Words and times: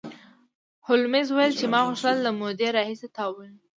هولمز 0.87 1.27
وویل 1.29 1.53
چې 1.59 1.65
ما 1.73 1.79
غوښتل 1.87 2.15
له 2.25 2.31
مودې 2.39 2.67
راهیسې 2.77 3.07
تا 3.15 3.23
ووینم 3.27 3.59